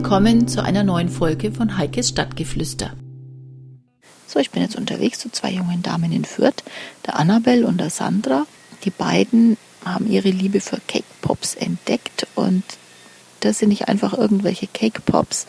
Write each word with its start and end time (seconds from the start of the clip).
Willkommen 0.00 0.46
zu 0.46 0.62
einer 0.62 0.84
neuen 0.84 1.08
Folge 1.08 1.50
von 1.50 1.76
Heikes 1.76 2.10
Stadtgeflüster. 2.10 2.92
So, 4.28 4.38
ich 4.38 4.52
bin 4.52 4.62
jetzt 4.62 4.76
unterwegs 4.76 5.18
zu 5.18 5.28
zwei 5.32 5.50
jungen 5.50 5.82
Damen 5.82 6.12
in 6.12 6.24
Fürth, 6.24 6.62
der 7.04 7.18
Annabelle 7.18 7.66
und 7.66 7.78
der 7.78 7.90
Sandra. 7.90 8.46
Die 8.84 8.90
beiden 8.90 9.56
haben 9.84 10.08
ihre 10.08 10.30
Liebe 10.30 10.60
für 10.60 10.78
Cake 10.86 11.02
Pops 11.20 11.56
entdeckt 11.56 12.28
und 12.36 12.62
das 13.40 13.58
sind 13.58 13.70
nicht 13.70 13.88
einfach 13.88 14.16
irgendwelche 14.16 14.68
Cake 14.68 15.00
Pops, 15.00 15.46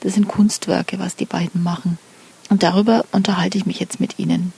das 0.00 0.14
sind 0.14 0.28
Kunstwerke, 0.28 0.98
was 0.98 1.16
die 1.16 1.26
beiden 1.26 1.62
machen. 1.62 1.98
Und 2.48 2.62
darüber 2.62 3.04
unterhalte 3.12 3.58
ich 3.58 3.66
mich 3.66 3.80
jetzt 3.80 4.00
mit 4.00 4.18
ihnen. 4.18 4.54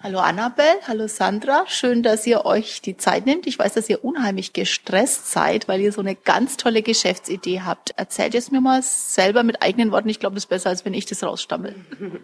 Hallo 0.00 0.20
Annabelle, 0.20 0.78
hallo 0.86 1.08
Sandra. 1.08 1.64
Schön, 1.66 2.04
dass 2.04 2.24
ihr 2.24 2.44
euch 2.44 2.80
die 2.80 2.96
Zeit 2.96 3.26
nehmt. 3.26 3.48
Ich 3.48 3.58
weiß, 3.58 3.74
dass 3.74 3.90
ihr 3.90 4.04
unheimlich 4.04 4.52
gestresst 4.52 5.32
seid, 5.32 5.66
weil 5.66 5.80
ihr 5.80 5.90
so 5.90 6.00
eine 6.00 6.14
ganz 6.14 6.56
tolle 6.56 6.82
Geschäftsidee 6.82 7.62
habt. 7.62 7.94
Erzählt 7.96 8.36
es 8.36 8.52
mir 8.52 8.60
mal 8.60 8.80
selber 8.80 9.42
mit 9.42 9.60
eigenen 9.60 9.90
Worten. 9.90 10.08
Ich 10.08 10.20
glaube, 10.20 10.36
das 10.36 10.44
ist 10.44 10.50
besser, 10.50 10.68
als 10.68 10.84
wenn 10.84 10.94
ich 10.94 11.06
das 11.06 11.22
rausstammel. 11.22 11.74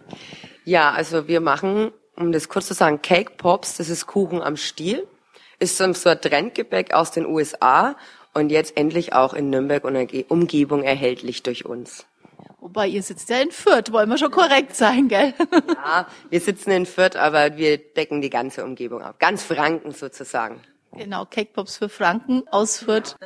Ja, 0.67 0.93
also 0.93 1.29
wir 1.29 1.43
machen, 1.43 1.93
um 2.17 2.33
das 2.33 2.49
kurz 2.49 2.69
zu 2.69 2.73
sagen, 2.73 3.03
Cake 3.03 3.33
Pops. 3.37 3.77
Das 3.77 3.91
ist 3.91 4.07
Kuchen 4.07 4.41
am 4.41 4.57
Stiel. 4.57 5.07
Ist 5.59 5.77
so 5.77 5.85
ein 5.85 5.93
Trendgebäck 5.93 6.95
aus 6.95 7.11
den 7.11 7.27
USA 7.27 7.97
und 8.33 8.49
jetzt 8.49 8.75
endlich 8.79 9.13
auch 9.13 9.35
in 9.35 9.51
Nürnberg 9.51 9.85
und 9.85 10.31
Umgebung 10.31 10.83
erhältlich 10.83 11.43
durch 11.43 11.67
uns. 11.67 12.07
Wobei 12.65 12.89
ihr 12.89 13.03
sitzt 13.03 13.29
ja 13.29 13.43
in 13.43 13.51
Fürth, 13.51 13.93
wollen 13.93 14.09
wir 14.09 14.17
schon 14.17 14.31
korrekt 14.31 14.75
sein, 14.75 15.09
gell? 15.09 15.35
Ja, 15.75 16.07
wir 16.31 16.41
sitzen 16.41 16.71
in 16.71 16.87
Fürth, 16.87 17.15
aber 17.15 17.59
wir 17.59 17.77
decken 17.77 18.23
die 18.23 18.31
ganze 18.31 18.65
Umgebung 18.65 19.03
ab. 19.03 19.19
Ganz 19.19 19.43
Franken 19.43 19.93
sozusagen. 19.93 20.63
Genau, 20.97 21.27
Cake 21.27 21.51
Pops 21.53 21.77
für 21.77 21.91
Franken 21.91 22.45
aus 22.51 22.79
Fürth. 22.79 23.17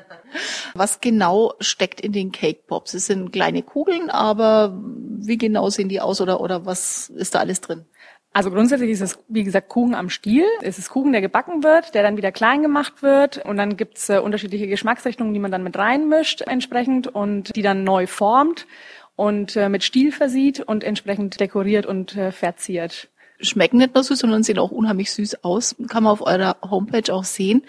Was 0.74 1.00
genau 1.00 1.54
steckt 1.60 2.00
in 2.00 2.10
den 2.10 2.32
Cake 2.32 2.62
Pops? 2.66 2.94
Es 2.94 3.06
sind 3.06 3.32
kleine 3.32 3.62
Kugeln, 3.62 4.10
aber 4.10 4.76
wie 4.82 5.38
genau 5.38 5.70
sehen 5.70 5.88
die 5.88 6.00
aus 6.00 6.20
oder, 6.20 6.40
oder 6.40 6.66
was 6.66 7.08
ist 7.10 7.36
da 7.36 7.38
alles 7.38 7.60
drin? 7.60 7.86
Also 8.32 8.50
grundsätzlich 8.50 8.90
ist 8.90 9.02
es, 9.02 9.20
wie 9.28 9.44
gesagt, 9.44 9.68
Kuchen 9.68 9.94
am 9.94 10.10
Stiel. 10.10 10.46
Es 10.62 10.78
ist 10.78 10.90
Kuchen, 10.90 11.12
der 11.12 11.20
gebacken 11.20 11.62
wird, 11.62 11.94
der 11.94 12.02
dann 12.02 12.16
wieder 12.16 12.32
klein 12.32 12.62
gemacht 12.62 13.02
wird. 13.02 13.44
Und 13.44 13.56
dann 13.56 13.76
gibt's 13.76 14.08
äh, 14.08 14.18
unterschiedliche 14.18 14.66
Geschmacksrichtungen, 14.66 15.32
die 15.32 15.40
man 15.40 15.52
dann 15.52 15.62
mit 15.62 15.78
reinmischt 15.78 16.40
entsprechend 16.40 17.06
und 17.06 17.54
die 17.54 17.62
dann 17.62 17.84
neu 17.84 18.08
formt 18.08 18.66
und 19.18 19.56
äh, 19.56 19.68
mit 19.68 19.82
Stiel 19.82 20.12
versieht 20.12 20.60
und 20.60 20.84
entsprechend 20.84 21.40
dekoriert 21.40 21.86
und 21.86 22.16
äh, 22.16 22.30
verziert. 22.30 23.08
Schmecken 23.40 23.78
nicht 23.78 23.96
nur 23.96 24.04
süß, 24.04 24.20
sondern 24.20 24.44
sehen 24.44 24.60
auch 24.60 24.70
unheimlich 24.70 25.10
süß 25.10 25.42
aus. 25.42 25.74
Kann 25.88 26.04
man 26.04 26.12
auf 26.12 26.20
eurer 26.20 26.56
Homepage 26.62 27.12
auch 27.12 27.24
sehen. 27.24 27.64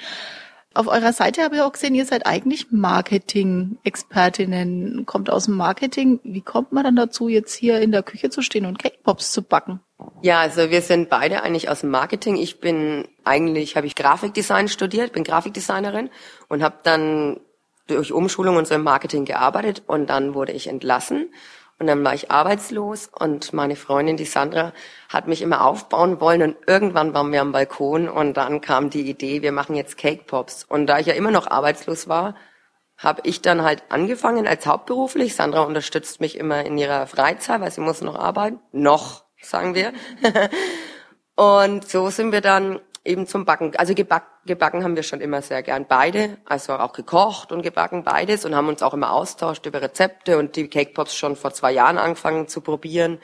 Auf 0.76 0.88
eurer 0.88 1.12
Seite 1.12 1.42
habe 1.42 1.56
ich 1.56 1.62
auch 1.62 1.72
gesehen, 1.72 1.96
ihr 1.96 2.06
seid 2.06 2.28
eigentlich 2.28 2.68
Marketing-Expertinnen, 2.70 5.08
kommt 5.08 5.32
aus 5.32 5.46
dem 5.46 5.56
Marketing. 5.56 6.20
Wie 6.24 6.42
kommt 6.42 6.72
man 6.72 6.84
dann 6.84 6.96
dazu, 6.96 7.30
jetzt 7.30 7.56
hier 7.56 7.82
in 7.82 7.92
der 7.92 8.04
Küche 8.04 8.30
zu 8.30 8.44
stehen 8.44 8.68
und 8.68 8.78
Cake 8.78 9.00
Pops 9.04 9.32
zu 9.32 9.42
backen? 9.42 9.80
Ja, 10.22 10.42
also 10.42 10.70
wir 10.70 10.84
sind 10.84 11.10
beide 11.10 11.42
eigentlich 11.42 11.68
aus 11.68 11.80
dem 11.80 11.90
Marketing. 11.90 12.36
Ich 12.36 12.60
bin 12.60 13.08
eigentlich, 13.24 13.76
habe 13.76 13.88
ich 13.88 13.96
Grafikdesign 13.96 14.68
studiert, 14.68 15.14
bin 15.14 15.24
Grafikdesignerin 15.24 16.12
und 16.48 16.62
habe 16.62 16.76
dann 16.84 17.40
durch 17.96 18.12
Umschulung 18.12 18.58
und 18.58 18.68
so 18.68 18.76
im 18.76 18.84
Marketing 18.84 19.26
gearbeitet 19.26 19.84
und 19.88 20.10
dann 20.10 20.34
wurde 20.34 20.52
ich 20.52 20.68
entlassen 20.68 21.30
und 21.80 21.88
dann 21.88 22.04
war 22.04 22.14
ich 22.14 22.30
arbeitslos 22.30 23.10
und 23.18 23.54
meine 23.54 23.78
Freundin, 23.78 24.18
die 24.18 24.26
Sandra, 24.26 24.74
hat 25.08 25.28
mich 25.28 25.42
immer 25.42 25.66
aufbauen 25.66 26.20
wollen 26.20 26.42
und 26.42 26.58
irgendwann 26.68 27.14
waren 27.14 27.32
wir 27.32 27.40
am 27.40 27.54
Balkon 27.54 28.10
und 28.10 28.36
dann 28.36 28.60
kam 28.60 28.90
die 28.90 29.10
Idee, 29.10 29.42
wir 29.42 29.54
machen 29.54 29.76
jetzt 29.76 29.98
Cake 29.98 30.24
Pops. 30.28 30.66
Und 30.66 30.88
da 30.88 31.00
ich 31.00 31.08
ja 31.08 31.14
immer 31.14 31.32
noch 31.32 31.48
arbeitslos 31.48 32.10
war, 32.10 32.36
habe 32.98 33.22
ich 33.24 33.42
dann 33.42 33.64
halt 33.64 33.84
angefangen 33.88 34.46
als 34.46 34.68
hauptberuflich. 34.68 35.36
Sandra 35.36 35.62
unterstützt 35.62 36.20
mich 36.20 36.38
immer 36.38 36.66
in 36.66 36.78
ihrer 36.78 37.08
Freizeit, 37.08 37.62
weil 37.62 37.72
sie 37.72 37.80
muss 37.80 38.02
noch 38.02 38.20
arbeiten. 38.20 38.60
Noch, 38.74 39.24
sagen 39.42 39.74
wir. 39.74 39.94
und 41.38 41.88
so 41.88 42.10
sind 42.10 42.34
wir 42.34 42.42
dann 42.42 42.82
eben 43.06 43.28
zum 43.28 43.46
Backen. 43.46 43.76
Also 43.76 43.94
geback, 43.94 44.24
gebacken 44.46 44.84
haben 44.84 44.96
wir 44.96 45.04
schon 45.04 45.22
immer 45.22 45.42
sehr 45.42 45.64
gern 45.64 45.86
beide, 45.88 46.38
also 46.46 46.74
auch 46.74 46.94
gekocht 46.94 47.52
und 47.52 47.62
gebacken 47.62 48.04
beides 48.04 48.46
und 48.46 48.56
haben 48.56 48.68
uns 48.68 48.84
auch 48.84 48.94
immer 48.94 49.12
austauscht 49.12 49.66
über 49.66 49.82
Rezepte 49.82 50.38
und 50.38 50.56
die 50.56 50.68
Cake 50.68 50.94
Pops 50.94 51.16
schon 51.16 51.36
vor 51.36 51.54
zwei 51.54 51.72
Jahren 51.72 51.98
angefangen 51.98 52.48
zu 52.48 52.62
probieren. 52.62 53.20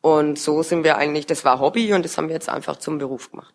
Und 0.00 0.38
so 0.38 0.62
sind 0.62 0.84
wir 0.84 0.96
eigentlich, 0.96 1.26
das 1.26 1.44
war 1.44 1.60
Hobby 1.60 1.92
und 1.94 2.04
das 2.04 2.18
haben 2.18 2.28
wir 2.28 2.34
jetzt 2.34 2.48
einfach 2.48 2.76
zum 2.76 2.98
Beruf 2.98 3.30
gemacht. 3.30 3.54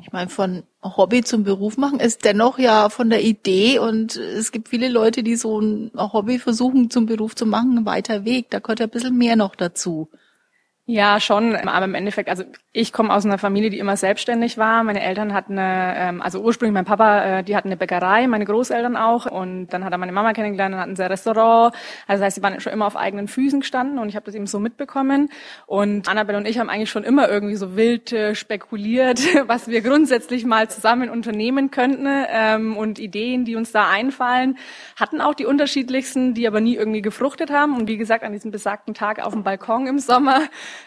Ich 0.00 0.12
meine, 0.12 0.30
von 0.30 0.62
Hobby 0.82 1.24
zum 1.24 1.42
Beruf 1.42 1.76
machen 1.76 1.98
ist 1.98 2.24
dennoch 2.24 2.58
ja 2.58 2.88
von 2.88 3.10
der 3.10 3.22
Idee 3.22 3.78
und 3.80 4.16
es 4.16 4.52
gibt 4.52 4.68
viele 4.68 4.88
Leute, 4.88 5.22
die 5.22 5.34
so 5.34 5.60
ein 5.60 5.90
Hobby 5.96 6.38
versuchen 6.38 6.88
zum 6.88 7.06
Beruf 7.06 7.34
zu 7.34 7.46
machen, 7.46 7.78
ein 7.78 7.86
weiter 7.86 8.24
Weg. 8.24 8.48
Da 8.50 8.60
gehört 8.60 8.78
ja 8.78 8.86
ein 8.86 8.90
bisschen 8.90 9.18
mehr 9.18 9.34
noch 9.34 9.56
dazu. 9.56 10.08
Ja, 10.84 11.20
schon, 11.20 11.54
aber 11.54 11.84
im 11.84 11.94
Endeffekt, 11.94 12.28
also 12.28 12.42
ich 12.72 12.92
komme 12.92 13.14
aus 13.14 13.24
einer 13.24 13.38
Familie, 13.38 13.70
die 13.70 13.78
immer 13.78 13.96
selbstständig 13.96 14.58
war. 14.58 14.82
Meine 14.82 15.00
Eltern 15.00 15.32
hatten 15.32 15.56
eine, 15.56 15.94
ähm, 15.96 16.20
also 16.20 16.40
ursprünglich 16.40 16.74
mein 16.74 16.84
Papa, 16.84 17.38
äh, 17.38 17.44
die 17.44 17.54
hatten 17.54 17.68
eine 17.68 17.76
Bäckerei, 17.76 18.26
meine 18.26 18.44
Großeltern 18.44 18.96
auch. 18.96 19.26
Und 19.26 19.68
dann 19.68 19.84
hat 19.84 19.92
er 19.92 19.98
meine 19.98 20.10
Mama 20.10 20.32
kennengelernt, 20.32 20.74
dann 20.74 20.80
hatten 20.80 20.96
sie 20.96 21.04
ein 21.04 21.10
Restaurant. 21.12 21.72
Also 22.08 22.20
das 22.20 22.22
heißt, 22.22 22.34
sie 22.34 22.42
waren 22.42 22.58
schon 22.58 22.72
immer 22.72 22.86
auf 22.86 22.96
eigenen 22.96 23.28
Füßen 23.28 23.60
gestanden 23.60 24.00
und 24.00 24.08
ich 24.08 24.16
habe 24.16 24.26
das 24.26 24.34
eben 24.34 24.48
so 24.48 24.58
mitbekommen. 24.58 25.28
Und 25.66 26.08
Annabelle 26.08 26.36
und 26.36 26.48
ich 26.48 26.58
haben 26.58 26.68
eigentlich 26.68 26.90
schon 26.90 27.04
immer 27.04 27.28
irgendwie 27.28 27.54
so 27.54 27.76
wild 27.76 28.12
äh, 28.12 28.34
spekuliert, 28.34 29.20
was 29.46 29.68
wir 29.68 29.82
grundsätzlich 29.82 30.44
mal 30.44 30.68
zusammen 30.68 31.10
unternehmen 31.10 31.70
könnten 31.70 32.08
ähm, 32.28 32.76
und 32.76 32.98
Ideen, 32.98 33.44
die 33.44 33.54
uns 33.54 33.70
da 33.70 33.88
einfallen. 33.88 34.58
Hatten 34.96 35.20
auch 35.20 35.34
die 35.34 35.46
unterschiedlichsten, 35.46 36.34
die 36.34 36.48
aber 36.48 36.60
nie 36.60 36.74
irgendwie 36.74 37.02
gefruchtet 37.02 37.52
haben. 37.52 37.76
Und 37.76 37.86
wie 37.86 37.98
gesagt, 37.98 38.24
an 38.24 38.32
diesem 38.32 38.50
besagten 38.50 38.94
Tag 38.94 39.24
auf 39.24 39.32
dem 39.32 39.44
Balkon 39.44 39.86
im 39.86 40.00
Sommer 40.00 40.40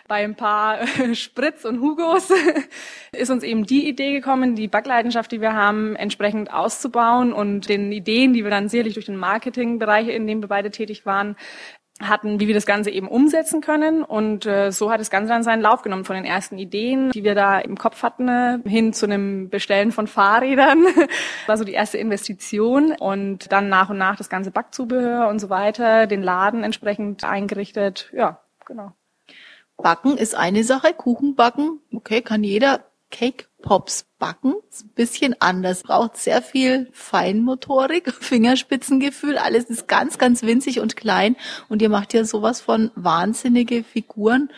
bei 0.07 0.23
ein 0.23 0.35
paar 0.35 0.85
Spritz 1.13 1.65
und 1.65 1.81
Hugos 1.81 2.29
ist 3.11 3.31
uns 3.31 3.43
eben 3.43 3.65
die 3.65 3.87
Idee 3.87 4.13
gekommen, 4.13 4.55
die 4.55 4.67
Backleidenschaft, 4.67 5.31
die 5.31 5.41
wir 5.41 5.53
haben, 5.53 5.95
entsprechend 5.95 6.53
auszubauen 6.53 7.33
und 7.33 7.69
den 7.69 7.91
Ideen, 7.91 8.33
die 8.33 8.43
wir 8.43 8.51
dann 8.51 8.69
sicherlich 8.69 8.93
durch 8.93 9.05
den 9.07 9.17
Marketingbereich, 9.17 10.07
in 10.07 10.27
dem 10.27 10.41
wir 10.41 10.47
beide 10.47 10.71
tätig 10.71 11.05
waren, 11.05 11.35
hatten, 12.01 12.39
wie 12.41 12.47
wir 12.47 12.53
das 12.53 12.65
Ganze 12.65 12.89
eben 12.89 13.07
umsetzen 13.07 13.61
können. 13.61 14.03
Und 14.03 14.45
äh, 14.45 14.71
so 14.71 14.91
hat 14.91 14.99
das 14.99 15.09
Ganze 15.09 15.29
dann 15.29 15.43
seinen 15.43 15.61
Lauf 15.61 15.81
genommen 15.81 16.03
von 16.03 16.15
den 16.15 16.25
ersten 16.25 16.57
Ideen, 16.57 17.11
die 17.11 17.23
wir 17.23 17.35
da 17.35 17.59
im 17.59 17.77
Kopf 17.77 18.03
hatten, 18.03 18.27
äh, 18.27 18.59
hin 18.65 18.91
zu 18.91 19.05
einem 19.05 19.49
Bestellen 19.49 19.91
von 19.91 20.07
Fahrrädern. 20.07 20.83
war 21.47 21.57
so 21.57 21.63
die 21.63 21.73
erste 21.73 21.97
Investition. 21.97 22.91
Und 22.91 23.51
dann 23.51 23.69
nach 23.69 23.89
und 23.89 23.97
nach 23.97 24.17
das 24.17 24.29
ganze 24.29 24.51
Backzubehör 24.51 25.29
und 25.29 25.39
so 25.39 25.49
weiter, 25.49 26.05
den 26.05 26.21
Laden 26.21 26.63
entsprechend 26.63 27.23
eingerichtet. 27.23 28.11
Ja, 28.13 28.41
genau. 28.65 28.91
Backen 29.77 30.17
ist 30.17 30.35
eine 30.35 30.63
Sache, 30.63 30.93
Kuchen 30.93 31.35
backen, 31.35 31.79
okay, 31.93 32.21
kann 32.21 32.43
jeder 32.43 32.85
Cake 33.11 33.45
Pops 33.61 34.05
backen. 34.19 34.55
Ist 34.69 34.85
ein 34.85 34.93
bisschen 34.93 35.35
anders. 35.39 35.83
Braucht 35.83 36.17
sehr 36.17 36.41
viel 36.41 36.89
Feinmotorik, 36.91 38.13
Fingerspitzengefühl. 38.19 39.37
Alles 39.37 39.65
ist 39.65 39.87
ganz, 39.87 40.17
ganz 40.17 40.43
winzig 40.43 40.79
und 40.79 40.95
klein. 40.95 41.35
Und 41.69 41.81
ihr 41.81 41.89
macht 41.89 42.13
ja 42.13 42.25
sowas 42.25 42.61
von 42.61 42.91
wahnsinnige 42.95 43.83
Figuren. 43.83 44.49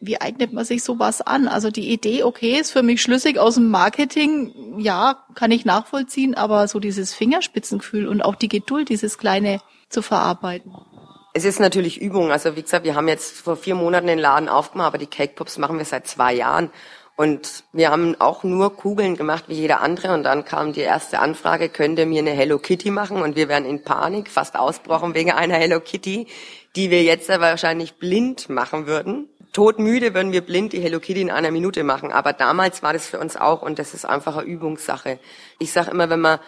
Wie 0.00 0.20
eignet 0.20 0.52
man 0.52 0.64
sich 0.64 0.82
sowas 0.82 1.22
an? 1.22 1.48
Also 1.48 1.70
die 1.70 1.92
Idee, 1.92 2.24
okay, 2.24 2.58
ist 2.60 2.72
für 2.72 2.82
mich 2.82 3.00
schlüssig 3.00 3.38
aus 3.38 3.54
dem 3.54 3.70
Marketing. 3.70 4.78
Ja, 4.78 5.24
kann 5.34 5.50
ich 5.50 5.64
nachvollziehen. 5.64 6.34
Aber 6.34 6.68
so 6.68 6.78
dieses 6.78 7.14
Fingerspitzengefühl 7.14 8.06
und 8.06 8.22
auch 8.22 8.34
die 8.34 8.48
Geduld, 8.48 8.88
dieses 8.88 9.18
kleine 9.18 9.60
zu 9.88 10.02
verarbeiten. 10.02 10.74
Es 11.34 11.46
ist 11.46 11.60
natürlich 11.60 12.00
Übung. 12.00 12.30
Also 12.30 12.56
wie 12.56 12.62
gesagt, 12.62 12.84
wir 12.84 12.94
haben 12.94 13.08
jetzt 13.08 13.40
vor 13.40 13.56
vier 13.56 13.74
Monaten 13.74 14.06
den 14.06 14.18
Laden 14.18 14.50
aufgemacht, 14.50 14.88
aber 14.88 14.98
die 14.98 15.06
Cake 15.06 15.32
Pops 15.34 15.56
machen 15.56 15.78
wir 15.78 15.84
seit 15.86 16.06
zwei 16.06 16.34
Jahren. 16.34 16.70
Und 17.16 17.64
wir 17.72 17.90
haben 17.90 18.20
auch 18.20 18.42
nur 18.42 18.76
Kugeln 18.76 19.16
gemacht 19.16 19.44
wie 19.46 19.54
jeder 19.54 19.80
andere. 19.80 20.12
Und 20.12 20.24
dann 20.24 20.44
kam 20.44 20.74
die 20.74 20.80
erste 20.80 21.20
Anfrage, 21.20 21.70
könnt 21.70 21.98
ihr 21.98 22.06
mir 22.06 22.20
eine 22.20 22.32
Hello 22.32 22.58
Kitty 22.58 22.90
machen? 22.90 23.22
Und 23.22 23.34
wir 23.34 23.48
wären 23.48 23.64
in 23.64 23.82
Panik, 23.82 24.30
fast 24.30 24.56
ausbrochen 24.56 25.14
wegen 25.14 25.30
einer 25.30 25.54
Hello 25.54 25.80
Kitty, 25.80 26.26
die 26.76 26.90
wir 26.90 27.02
jetzt 27.02 27.30
aber 27.30 27.46
wahrscheinlich 27.46 27.94
blind 27.94 28.50
machen 28.50 28.86
würden. 28.86 29.28
Todmüde 29.52 30.14
würden 30.14 30.32
wir 30.32 30.40
blind 30.42 30.72
die 30.72 30.80
Hello 30.80 31.00
Kitty 31.00 31.22
in 31.22 31.30
einer 31.30 31.50
Minute 31.50 31.82
machen. 31.82 32.12
Aber 32.12 32.34
damals 32.34 32.82
war 32.82 32.92
das 32.92 33.06
für 33.06 33.18
uns 33.18 33.36
auch 33.36 33.62
und 33.62 33.78
das 33.78 33.94
ist 33.94 34.04
einfach 34.04 34.36
eine 34.36 34.46
Übungssache. 34.46 35.18
Ich 35.58 35.72
sage 35.72 35.90
immer, 35.90 36.10
wenn 36.10 36.20
man 36.20 36.40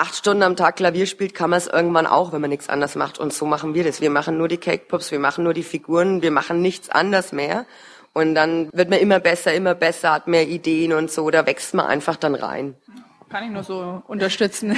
acht 0.00 0.16
Stunden 0.16 0.42
am 0.42 0.56
Tag 0.56 0.76
Klavier 0.76 1.06
spielt, 1.06 1.34
kann 1.34 1.50
man 1.50 1.58
es 1.58 1.66
irgendwann 1.66 2.06
auch, 2.06 2.32
wenn 2.32 2.40
man 2.40 2.50
nichts 2.50 2.68
anderes 2.68 2.96
macht. 2.96 3.18
Und 3.18 3.32
so 3.32 3.44
machen 3.44 3.74
wir 3.74 3.84
das. 3.84 4.00
Wir 4.00 4.10
machen 4.10 4.38
nur 4.38 4.48
die 4.48 4.56
Cake 4.56 4.86
Pops, 4.88 5.12
wir 5.12 5.18
machen 5.18 5.44
nur 5.44 5.54
die 5.54 5.62
Figuren, 5.62 6.22
wir 6.22 6.30
machen 6.30 6.62
nichts 6.62 6.88
anders 6.88 7.32
mehr. 7.32 7.66
Und 8.12 8.34
dann 8.34 8.70
wird 8.72 8.90
man 8.90 8.98
immer 8.98 9.20
besser, 9.20 9.52
immer 9.52 9.74
besser, 9.74 10.12
hat 10.12 10.26
mehr 10.26 10.48
Ideen 10.48 10.92
und 10.92 11.10
so. 11.10 11.30
Da 11.30 11.46
wächst 11.46 11.74
man 11.74 11.86
einfach 11.86 12.16
dann 12.16 12.34
rein. 12.34 12.74
Kann 13.28 13.44
ich 13.44 13.50
nur 13.50 13.62
so 13.62 14.02
unterstützen. 14.08 14.76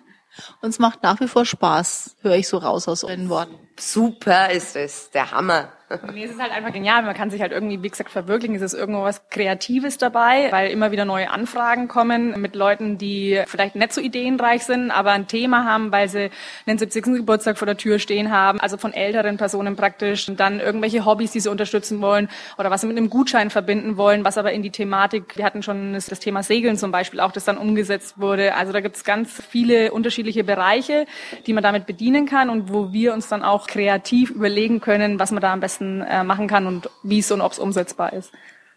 Uns 0.60 0.78
macht 0.78 1.02
nach 1.02 1.18
wie 1.20 1.26
vor 1.26 1.44
Spaß, 1.44 2.18
höre 2.20 2.36
ich 2.36 2.46
so 2.46 2.58
raus 2.58 2.86
aus 2.86 3.02
euren 3.02 3.28
Worten. 3.28 3.58
Super 3.78 4.50
ist 4.50 4.76
es, 4.76 5.10
der 5.10 5.32
Hammer. 5.32 5.72
Nee, 6.14 6.24
es 6.24 6.32
ist 6.32 6.40
halt 6.40 6.52
einfach 6.52 6.72
genial. 6.72 7.02
Man 7.02 7.14
kann 7.14 7.30
sich 7.30 7.40
halt 7.40 7.52
irgendwie, 7.52 7.82
wie 7.82 7.88
gesagt, 7.88 8.10
verwirklichen. 8.10 8.56
Es 8.56 8.62
ist 8.62 8.74
irgendwo 8.74 9.02
was 9.02 9.28
Kreatives 9.28 9.98
dabei, 9.98 10.48
weil 10.50 10.70
immer 10.70 10.90
wieder 10.90 11.04
neue 11.04 11.30
Anfragen 11.30 11.88
kommen 11.88 12.40
mit 12.40 12.54
Leuten, 12.54 12.98
die 12.98 13.42
vielleicht 13.46 13.74
nicht 13.74 13.92
so 13.92 14.00
ideenreich 14.00 14.64
sind, 14.64 14.90
aber 14.90 15.12
ein 15.12 15.26
Thema 15.26 15.64
haben, 15.64 15.92
weil 15.92 16.08
sie 16.08 16.30
einen 16.66 16.78
70. 16.78 17.04
Geburtstag 17.04 17.58
vor 17.58 17.66
der 17.66 17.76
Tür 17.76 17.98
stehen 17.98 18.30
haben. 18.30 18.60
Also 18.60 18.76
von 18.76 18.92
älteren 18.92 19.36
Personen 19.36 19.76
praktisch. 19.76 20.28
Und 20.28 20.38
dann 20.38 20.60
irgendwelche 20.60 21.04
Hobbys, 21.04 21.32
die 21.32 21.40
sie 21.40 21.50
unterstützen 21.50 22.00
wollen 22.00 22.28
oder 22.58 22.70
was 22.70 22.82
sie 22.82 22.86
mit 22.86 22.96
einem 22.96 23.10
Gutschein 23.10 23.50
verbinden 23.50 23.96
wollen, 23.96 24.24
was 24.24 24.38
aber 24.38 24.52
in 24.52 24.62
die 24.62 24.70
Thematik, 24.70 25.36
wir 25.36 25.44
hatten 25.44 25.62
schon 25.62 25.94
das, 25.94 26.06
das 26.06 26.20
Thema 26.20 26.42
Segeln 26.42 26.76
zum 26.76 26.92
Beispiel 26.92 27.20
auch, 27.20 27.32
das 27.32 27.44
dann 27.44 27.58
umgesetzt 27.58 28.20
wurde. 28.20 28.54
Also 28.54 28.72
da 28.72 28.80
gibt 28.80 28.96
es 28.96 29.04
ganz 29.04 29.42
viele 29.48 29.92
unterschiedliche 29.92 30.44
Bereiche, 30.44 31.06
die 31.46 31.52
man 31.52 31.62
damit 31.62 31.86
bedienen 31.86 32.26
kann 32.26 32.50
und 32.50 32.72
wo 32.72 32.92
wir 32.92 33.12
uns 33.12 33.28
dann 33.28 33.42
auch 33.42 33.66
kreativ 33.66 34.30
überlegen 34.30 34.80
können, 34.80 35.18
was 35.18 35.32
man 35.32 35.40
da 35.40 35.52
am 35.52 35.60
besten 35.60 35.79
besten 35.80 36.02
äh, 36.02 36.24
machen 36.24 36.46
kann 36.46 36.66
und 36.66 36.90
wie 37.02 37.20
es 37.20 37.30
und 37.30 37.40
ob 37.40 37.52
es 37.52 37.58
umsetzbar 37.58 38.12
ist. 38.12 38.32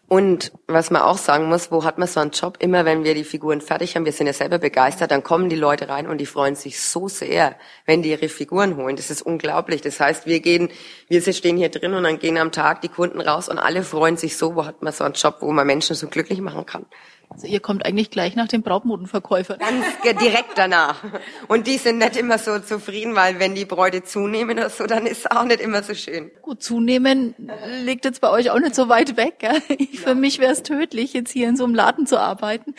Und 0.09 0.51
was 0.67 0.91
man 0.91 1.01
auch 1.01 1.17
sagen 1.17 1.47
muss, 1.47 1.71
wo 1.71 1.85
hat 1.85 1.97
man 1.97 2.07
so 2.07 2.19
einen 2.19 2.31
Job? 2.31 2.57
Immer 2.59 2.85
wenn 2.85 3.03
wir 3.03 3.15
die 3.15 3.23
Figuren 3.23 3.61
fertig 3.61 3.95
haben, 3.95 4.05
wir 4.05 4.11
sind 4.11 4.27
ja 4.27 4.33
selber 4.33 4.59
begeistert, 4.59 5.11
dann 5.11 5.23
kommen 5.23 5.49
die 5.49 5.55
Leute 5.55 5.87
rein 5.87 6.07
und 6.07 6.19
die 6.19 6.25
freuen 6.25 6.55
sich 6.55 6.81
so 6.81 7.07
sehr, 7.07 7.55
wenn 7.85 8.03
die 8.03 8.11
ihre 8.11 8.27
Figuren 8.27 8.75
holen. 8.75 8.95
Das 8.95 9.09
ist 9.09 9.21
unglaublich. 9.21 9.81
Das 9.81 9.99
heißt, 9.99 10.27
wir 10.27 10.39
gehen, 10.41 10.69
wir 11.07 11.21
stehen 11.21 11.57
hier 11.57 11.69
drin 11.69 11.93
und 11.93 12.03
dann 12.03 12.19
gehen 12.19 12.37
am 12.37 12.51
Tag 12.51 12.81
die 12.81 12.89
Kunden 12.89 13.21
raus 13.21 13.49
und 13.49 13.57
alle 13.57 13.81
freuen 13.81 14.17
sich 14.17 14.37
so, 14.37 14.55
wo 14.55 14.65
hat 14.65 14.83
man 14.83 14.93
so 14.93 15.03
einen 15.03 15.15
Job, 15.15 15.37
wo 15.39 15.51
man 15.51 15.65
Menschen 15.65 15.95
so 15.95 16.07
glücklich 16.07 16.41
machen 16.41 16.65
kann. 16.65 16.85
Also 17.33 17.47
ihr 17.47 17.59
kommt 17.59 17.85
eigentlich 17.85 18.11
gleich 18.11 18.35
nach 18.35 18.47
dem 18.47 18.61
Brautmodenverkäufer. 18.61 19.57
Ganz 19.57 19.85
direkt 20.21 20.55
danach. 20.55 21.03
Und 21.47 21.67
die 21.67 21.77
sind 21.77 21.97
nicht 21.97 22.15
immer 22.15 22.37
so 22.37 22.59
zufrieden, 22.59 23.15
weil 23.15 23.39
wenn 23.39 23.55
die 23.55 23.65
Bräute 23.65 24.03
zunehmen 24.03 24.57
oder 24.57 24.69
so, 24.69 24.85
dann 24.85 25.05
ist 25.07 25.25
es 25.25 25.31
auch 25.31 25.43
nicht 25.43 25.59
immer 25.59 25.81
so 25.83 25.95
schön. 25.95 26.31
Gut, 26.41 26.61
zunehmen 26.61 27.35
liegt 27.83 28.05
jetzt 28.05 28.21
bei 28.21 28.29
euch 28.29 28.51
auch 28.51 28.59
nicht 28.59 28.75
so 28.75 28.87
weit 28.87 29.17
weg. 29.17 29.39
Gell? 29.39 29.61
Ich, 29.69 29.93
ja. 29.93 30.01
Für 30.01 30.15
mich 30.15 30.39
wäre 30.39 30.51
es 30.51 30.63
tödlich, 30.63 31.13
jetzt 31.13 31.31
hier 31.31 31.49
in 31.49 31.57
so 31.57 31.63
einem 31.63 31.73
Laden 31.73 32.05
zu 32.05 32.19
arbeiten. 32.19 32.75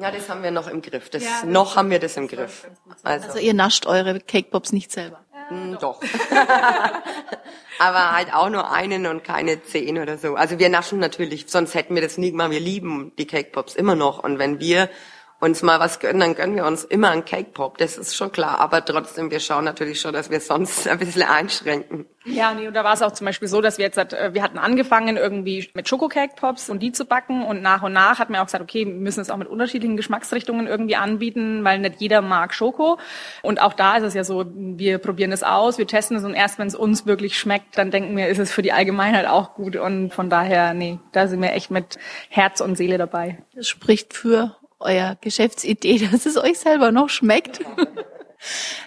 Ja, 0.00 0.12
das 0.12 0.28
haben 0.28 0.44
wir 0.44 0.52
noch 0.52 0.68
im 0.68 0.80
Griff. 0.80 1.10
Das, 1.10 1.24
ja, 1.24 1.44
noch 1.44 1.74
haben 1.74 1.90
wir 1.90 1.98
das 1.98 2.16
im 2.16 2.28
Griff. 2.28 2.68
Also. 3.02 3.26
also 3.26 3.38
ihr 3.40 3.52
nascht 3.52 3.86
eure 3.86 4.20
Cake 4.20 4.50
Pops 4.50 4.72
nicht 4.72 4.92
selber. 4.92 5.20
Hm, 5.48 5.78
doch. 5.80 6.00
Aber 7.78 8.12
halt 8.12 8.34
auch 8.34 8.50
nur 8.50 8.70
einen 8.72 9.06
und 9.06 9.24
keine 9.24 9.62
zehn 9.62 9.98
oder 9.98 10.18
so. 10.18 10.34
Also 10.34 10.58
wir 10.58 10.68
naschen 10.68 10.98
natürlich, 10.98 11.46
sonst 11.48 11.74
hätten 11.74 11.94
wir 11.94 12.02
das 12.02 12.18
nie 12.18 12.32
gemacht. 12.32 12.50
Wir 12.50 12.60
lieben 12.60 13.12
die 13.18 13.26
Cake 13.26 13.50
Pops 13.52 13.74
immer 13.74 13.94
noch. 13.94 14.22
Und 14.22 14.38
wenn 14.38 14.60
wir 14.60 14.90
uns 15.40 15.62
mal 15.62 15.78
was 15.78 16.00
gönnen, 16.00 16.20
dann 16.20 16.34
gönnen 16.34 16.56
wir 16.56 16.66
uns 16.66 16.84
immer 16.84 17.10
einen 17.10 17.24
Cake 17.24 17.50
Pop. 17.52 17.78
Das 17.78 17.96
ist 17.96 18.16
schon 18.16 18.32
klar. 18.32 18.58
Aber 18.58 18.84
trotzdem, 18.84 19.30
wir 19.30 19.38
schauen 19.38 19.64
natürlich 19.64 20.00
schon, 20.00 20.12
dass 20.12 20.30
wir 20.30 20.40
sonst 20.40 20.88
ein 20.88 20.98
bisschen 20.98 21.22
einschränken. 21.22 22.06
Ja, 22.24 22.52
nee, 22.52 22.66
und 22.66 22.74
da 22.74 22.84
war 22.84 22.92
es 22.92 23.00
auch 23.00 23.12
zum 23.12 23.24
Beispiel 23.24 23.48
so, 23.48 23.60
dass 23.62 23.78
wir 23.78 23.86
jetzt, 23.86 23.96
äh, 23.96 24.34
wir 24.34 24.42
hatten 24.42 24.58
angefangen 24.58 25.16
irgendwie 25.16 25.70
mit 25.74 25.88
Schoko 25.88 26.08
Cake 26.08 26.34
Pops 26.36 26.68
und 26.68 26.80
die 26.80 26.92
zu 26.92 27.06
backen 27.06 27.42
und 27.44 27.62
nach 27.62 27.82
und 27.82 27.92
nach 27.92 28.18
hatten 28.18 28.32
wir 28.34 28.42
auch 28.42 28.46
gesagt, 28.46 28.62
okay, 28.62 28.84
wir 28.84 28.92
müssen 28.92 29.20
es 29.20 29.30
auch 29.30 29.36
mit 29.36 29.48
unterschiedlichen 29.48 29.96
Geschmacksrichtungen 29.96 30.66
irgendwie 30.66 30.96
anbieten, 30.96 31.64
weil 31.64 31.78
nicht 31.78 32.00
jeder 32.00 32.20
mag 32.20 32.52
Schoko. 32.52 32.98
Und 33.42 33.62
auch 33.62 33.72
da 33.72 33.96
ist 33.96 34.02
es 34.02 34.14
ja 34.14 34.24
so, 34.24 34.44
wir 34.54 34.98
probieren 34.98 35.32
es 35.32 35.42
aus, 35.42 35.78
wir 35.78 35.86
testen 35.86 36.16
es 36.16 36.24
und 36.24 36.34
erst 36.34 36.58
wenn 36.58 36.66
es 36.66 36.74
uns 36.74 37.06
wirklich 37.06 37.38
schmeckt, 37.38 37.78
dann 37.78 37.90
denken 37.90 38.16
wir, 38.16 38.28
ist 38.28 38.38
es 38.38 38.52
für 38.52 38.62
die 38.62 38.72
Allgemeinheit 38.72 39.26
auch 39.26 39.54
gut. 39.54 39.76
Und 39.76 40.12
von 40.12 40.28
daher, 40.28 40.74
nee, 40.74 40.98
da 41.12 41.28
sind 41.28 41.40
wir 41.40 41.52
echt 41.52 41.70
mit 41.70 41.98
Herz 42.28 42.60
und 42.60 42.76
Seele 42.76 42.98
dabei. 42.98 43.38
Das 43.54 43.68
spricht 43.68 44.12
für 44.12 44.57
euer 44.80 45.16
Geschäftsidee, 45.20 46.08
dass 46.12 46.26
es 46.26 46.36
euch 46.36 46.58
selber 46.58 46.92
noch 46.92 47.08
schmeckt. 47.08 47.60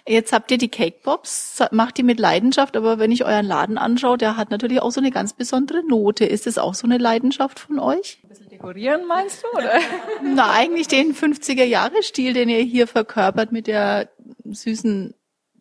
Jetzt 0.08 0.32
habt 0.32 0.50
ihr 0.52 0.58
die 0.58 0.70
Cake 0.70 1.00
Pops, 1.04 1.62
macht 1.72 1.98
die 1.98 2.04
mit 2.04 2.20
Leidenschaft, 2.20 2.78
aber 2.78 3.00
wenn 3.00 3.12
ich 3.12 3.26
euren 3.26 3.46
Laden 3.46 3.78
anschaue, 3.78 4.18
der 4.18 4.38
hat 4.38 4.50
natürlich 4.50 4.82
auch 4.82 4.92
so 4.92 5.02
eine 5.02 5.12
ganz 5.12 5.34
besondere 5.34 5.84
Note. 5.86 6.26
Ist 6.26 6.48
es 6.48 6.58
auch 6.58 6.74
so 6.74 6.88
eine 6.88 6.98
Leidenschaft 6.98 7.60
von 7.60 7.80
euch? 7.80 8.20
Ein 8.24 8.30
bisschen 8.30 8.50
dekorieren 8.50 9.06
meinst 9.08 9.44
du, 9.44 9.58
oder? 9.58 9.80
Na, 10.24 10.52
eigentlich 10.52 10.88
den 10.88 11.14
50er 11.14 11.66
Jahre 11.66 12.02
Stil, 12.02 12.34
den 12.34 12.48
ihr 12.48 12.62
hier 12.62 12.88
verkörpert 12.88 13.52
mit 13.52 13.68
der 13.68 14.10
süßen 14.46 15.14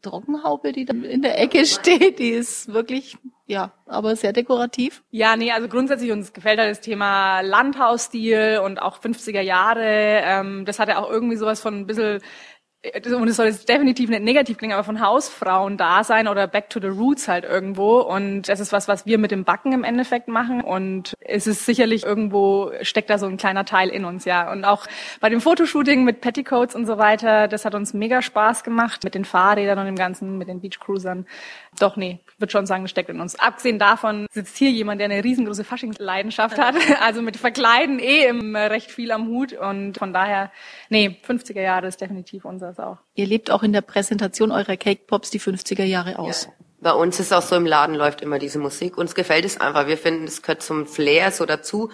Trockenhaube, 0.03 0.73
die 0.73 0.85
da 0.85 0.95
in 0.95 1.23
der 1.23 1.41
Ecke 1.41 1.67
steht, 1.67 2.21
die 2.21 2.31
ist 2.31 2.73
wirklich, 2.73 3.19
ja, 3.51 3.73
aber 3.87 4.15
sehr 4.15 4.33
dekorativ. 4.33 5.03
Ja, 5.11 5.35
nee, 5.35 5.51
also 5.51 5.67
grundsätzlich 5.67 6.13
uns 6.13 6.33
gefällt 6.33 6.61
halt 6.61 6.71
das 6.71 6.81
Thema 6.81 7.41
Landhausstil 7.41 8.61
und 8.65 8.81
auch 8.81 9.01
50er 9.01 9.41
Jahre. 9.41 9.83
Ähm, 9.83 10.65
das 10.65 10.79
hat 10.79 10.89
ja 10.89 11.03
auch 11.03 11.11
irgendwie 11.11 11.35
sowas 11.35 11.61
von 11.61 11.81
ein 11.81 11.87
bisschen 11.89 12.21
und 12.83 13.29
es 13.29 13.37
soll 13.37 13.47
jetzt 13.47 13.69
definitiv 13.69 14.09
nicht 14.09 14.23
negativ 14.23 14.57
klingen, 14.57 14.73
aber 14.73 14.85
von 14.85 15.03
Hausfrauen 15.03 15.77
da 15.77 16.03
sein 16.03 16.29
oder 16.29 16.47
back 16.47 16.71
to 16.71 16.81
the 16.81 16.87
roots 16.87 17.29
halt 17.29 17.45
irgendwo. 17.45 18.01
Und 18.01 18.49
das 18.49 18.59
ist 18.59 18.73
was, 18.73 18.89
was 18.89 19.05
wir 19.05 19.19
mit 19.19 19.33
dem 19.33 19.45
Backen 19.45 19.73
im 19.73 19.85
Endeffekt 19.85 20.29
machen. 20.29 20.63
Und 20.63 21.15
es 21.31 21.47
ist 21.47 21.65
sicherlich 21.65 22.05
irgendwo 22.05 22.73
steckt 22.83 23.11
da 23.11 23.19
so 23.19 23.27
ein 23.27 23.37
kleiner 23.37 23.65
Teil 23.65 23.89
in 23.89 24.05
uns, 24.05 24.25
ja. 24.25 24.51
Und 24.51 24.65
auch 24.65 24.87
bei 25.21 25.29
dem 25.29 25.41
Fotoshooting 25.41 26.05
mit 26.05 26.21
Petticoats 26.21 26.75
und 26.75 26.87
so 26.87 26.99
weiter, 26.99 27.49
das 27.49 27.65
hat 27.65 27.75
uns 27.75 27.95
mega 27.95 28.23
Spaß 28.23 28.65
gemacht 28.65 29.05
mit 29.05 29.15
den 29.15 29.25
Fahrrädern 29.25 29.79
und 29.79 29.87
dem 29.87 29.97
Ganzen, 29.97 30.39
mit 30.39 30.49
den 30.49 30.61
Beachcruisern. 30.61 31.27
Doch, 31.79 31.97
nee, 31.97 32.21
würde 32.39 32.51
schon 32.51 32.67
sagen, 32.67 32.85
das 32.85 32.91
steckt 32.91 33.09
in 33.11 33.21
uns. 33.21 33.39
Abgesehen 33.39 33.79
davon 33.79 34.27
sitzt 34.31 34.57
hier 34.57 34.71
jemand, 34.71 35.01
der 35.01 35.07
eine 35.07 35.23
riesengroße 35.23 35.65
Faschingsleidenschaft 35.65 36.59
hat. 36.59 36.75
Also 37.01 37.23
mit 37.23 37.37
Verkleiden 37.37 37.99
eh 37.99 38.27
im 38.27 38.55
recht 38.57 38.91
viel 38.91 39.11
am 39.13 39.29
Hut. 39.29 39.53
Und 39.53 39.97
von 39.97 40.13
daher, 40.13 40.51
nee, 40.91 41.17
50er 41.27 41.61
Jahre 41.61 41.87
ist 41.87 42.01
definitiv 42.01 42.45
unseres 42.45 42.79
auch. 42.79 42.99
Ihr 43.15 43.27
lebt 43.27 43.51
auch 43.51 43.63
in 43.63 43.73
der 43.73 43.81
Präsentation 43.81 44.51
eurer 44.51 44.77
Cake 44.77 45.05
Pops 45.07 45.31
die 45.31 45.41
50er 45.41 45.85
Jahre 45.85 46.19
aus. 46.19 46.47
Ja. 46.47 46.67
Bei 46.81 46.93
uns 46.93 47.21
ist 47.21 47.33
auch 47.33 47.43
so 47.43 47.57
im 47.57 47.67
Laden 47.67 47.95
läuft 47.95 48.23
immer 48.23 48.39
diese 48.39 48.59
Musik. 48.59 48.97
Uns 48.97 49.15
gefällt 49.15 49.45
es 49.45 49.61
einfach. 49.61 49.87
Wir 49.87 49.99
finden, 49.99 50.25
es 50.25 50.43
gehört 50.43 50.63
zum 50.63 50.87
Flair 50.87 51.31
so 51.31 51.45
dazu. 51.45 51.91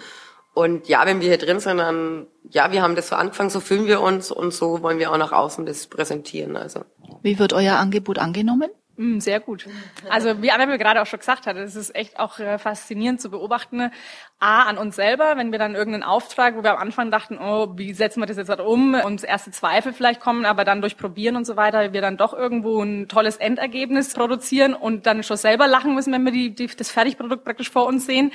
Und 0.53 0.87
ja, 0.87 1.05
wenn 1.05 1.21
wir 1.21 1.27
hier 1.27 1.37
drin 1.37 1.59
sind, 1.59 1.77
dann, 1.77 2.25
ja, 2.49 2.71
wir 2.71 2.81
haben 2.81 2.95
das 2.95 3.09
so 3.09 3.15
angefangen, 3.15 3.51
so 3.51 3.59
fühlen 3.59 3.85
wir 3.85 4.01
uns 4.01 4.31
und 4.31 4.53
so 4.53 4.81
wollen 4.81 4.97
wir 4.97 5.11
auch 5.11 5.17
nach 5.17 5.31
außen 5.31 5.67
das 5.67 5.85
präsentieren, 5.85 6.57
also. 6.57 6.83
Wie 7.21 7.37
wird 7.37 7.53
euer 7.53 7.75
Angebot 7.75 8.17
angenommen? 8.17 8.71
Mm, 8.97 9.19
sehr 9.19 9.39
gut. 9.39 9.67
Also 10.09 10.41
wie 10.41 10.51
Annabelle 10.51 10.79
gerade 10.79 11.01
auch 11.01 11.05
schon 11.05 11.19
gesagt 11.19 11.45
hat, 11.45 11.55
es 11.55 11.75
ist 11.75 11.95
echt 11.95 12.19
auch 12.19 12.39
äh, 12.39 12.57
faszinierend 12.57 13.21
zu 13.21 13.29
beobachten. 13.29 13.91
A, 14.39 14.63
an 14.63 14.77
uns 14.77 14.95
selber, 14.95 15.33
wenn 15.35 15.51
wir 15.51 15.59
dann 15.59 15.75
irgendeinen 15.75 16.03
Auftrag, 16.03 16.55
wo 16.55 16.63
wir 16.63 16.71
am 16.73 16.77
Anfang 16.77 17.11
dachten, 17.11 17.39
oh, 17.39 17.69
wie 17.75 17.93
setzen 17.93 18.21
wir 18.21 18.27
das 18.27 18.37
jetzt 18.37 18.49
halt 18.49 18.59
um 18.59 18.93
und 18.93 19.23
erste 19.23 19.51
Zweifel 19.51 19.93
vielleicht 19.93 20.19
kommen, 20.19 20.45
aber 20.45 20.63
dann 20.63 20.81
durch 20.81 20.97
Probieren 20.97 21.35
und 21.35 21.45
so 21.45 21.55
weiter, 21.55 21.93
wir 21.93 22.01
dann 22.01 22.17
doch 22.17 22.33
irgendwo 22.33 22.81
ein 22.83 23.07
tolles 23.07 23.37
Endergebnis 23.37 24.13
produzieren 24.13 24.73
und 24.73 25.05
dann 25.05 25.23
schon 25.23 25.37
selber 25.37 25.67
lachen 25.67 25.95
müssen, 25.95 26.13
wenn 26.13 26.23
wir 26.23 26.31
die, 26.31 26.53
die, 26.53 26.67
das 26.67 26.91
Fertigprodukt 26.91 27.45
praktisch 27.45 27.69
vor 27.71 27.87
uns 27.87 28.05
sehen 28.05 28.31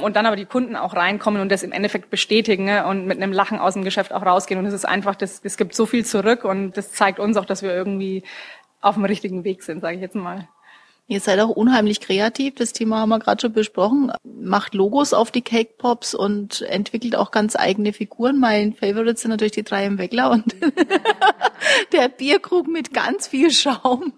und 0.00 0.14
dann 0.14 0.26
aber 0.26 0.36
die 0.36 0.44
Kunden 0.44 0.76
auch 0.76 0.94
reinkommen 0.94 1.40
und 1.40 1.50
das 1.50 1.64
im 1.64 1.72
Endeffekt 1.72 2.10
bestätigen 2.10 2.64
ne, 2.64 2.86
und 2.86 3.06
mit 3.06 3.16
einem 3.16 3.32
Lachen 3.32 3.58
aus 3.58 3.74
dem 3.74 3.84
Geschäft 3.84 4.12
auch 4.12 4.24
rausgehen 4.24 4.58
und 4.58 4.66
es 4.66 4.74
ist 4.74 4.84
einfach, 4.84 5.16
das, 5.16 5.40
das 5.40 5.56
gibt 5.56 5.74
so 5.74 5.86
viel 5.86 6.04
zurück 6.04 6.44
und 6.44 6.76
das 6.76 6.92
zeigt 6.92 7.18
uns 7.18 7.36
auch, 7.36 7.44
dass 7.44 7.62
wir 7.62 7.74
irgendwie 7.74 8.22
auf 8.80 8.94
dem 8.94 9.04
richtigen 9.04 9.44
Weg 9.44 9.62
sind, 9.62 9.80
sage 9.80 9.96
ich 9.96 10.02
jetzt 10.02 10.14
mal. 10.14 10.48
Ihr 11.10 11.18
seid 11.18 11.40
auch 11.40 11.48
unheimlich 11.48 12.00
kreativ, 12.00 12.54
das 12.54 12.72
Thema 12.72 12.98
haben 12.98 13.08
wir 13.08 13.18
gerade 13.18 13.40
schon 13.40 13.52
besprochen. 13.52 14.12
Macht 14.22 14.74
Logos 14.74 15.12
auf 15.12 15.32
die 15.32 15.42
Cake 15.42 15.74
Pops 15.76 16.14
und 16.14 16.62
entwickelt 16.62 17.16
auch 17.16 17.32
ganz 17.32 17.56
eigene 17.56 17.92
Figuren. 17.92 18.38
Mein 18.38 18.74
Favorite 18.74 19.18
sind 19.18 19.32
natürlich 19.32 19.50
die 19.50 19.64
drei 19.64 19.86
im 19.86 19.98
Weckler 19.98 20.30
und 20.30 20.44
der 21.92 22.08
Bierkrug 22.08 22.68
mit 22.68 22.94
ganz 22.94 23.26
viel 23.26 23.50
Schaum. 23.50 24.12